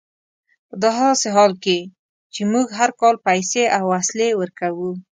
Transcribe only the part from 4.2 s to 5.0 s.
ورکوو.